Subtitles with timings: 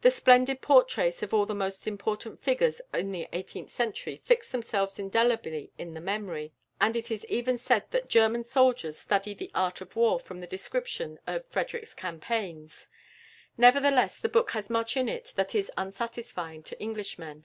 [0.00, 4.98] The splendid portraits of all the most important figures in the eighteenth century fix themselves
[4.98, 9.82] indelibly in the memory, and it is even said that German soldiers study the art
[9.82, 12.88] of war from the descriptions of Frederick's campaigns.
[13.58, 17.44] Nevertheless, the book has much in it that is unsatisfying to Englishmen.